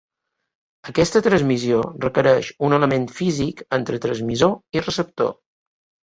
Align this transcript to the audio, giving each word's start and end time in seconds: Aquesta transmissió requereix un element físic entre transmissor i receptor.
Aquesta 0.91 1.19
transmissió 1.25 1.81
requereix 2.05 2.49
un 2.67 2.75
element 2.77 3.05
físic 3.17 3.61
entre 3.79 3.99
transmissor 4.07 4.55
i 4.79 4.83
receptor. 4.87 5.29